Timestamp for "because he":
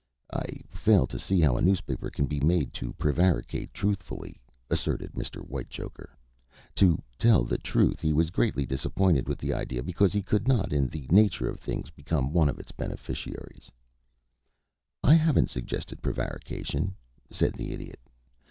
9.83-10.23